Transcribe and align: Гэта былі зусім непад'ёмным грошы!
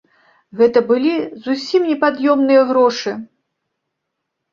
Гэта 0.59 0.79
былі 0.91 1.11
зусім 1.47 1.85
непад'ёмным 1.89 2.63
грошы! 2.71 3.13